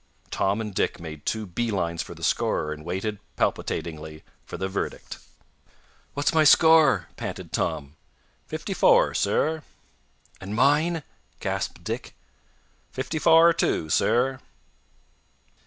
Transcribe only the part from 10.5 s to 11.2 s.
mine?"